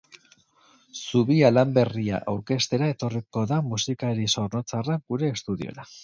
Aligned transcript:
Zubia 0.99 1.49
lan 1.57 1.75
berria 1.75 2.21
aurkeztera 2.31 2.87
etorriko 2.93 3.43
da 3.51 3.59
musikari 3.73 4.25
zornotzarra 4.37 4.97
gure 5.13 5.31
estudiora. 5.39 5.87